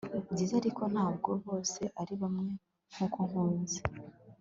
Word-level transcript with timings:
byiza, 0.31 0.53
ariko 0.61 0.81
ntabwo 0.93 1.29
bose 1.45 1.81
ari 2.01 2.13
bamwe. 2.21 2.51
nkuko 2.93 3.17
nkunze 3.27 3.79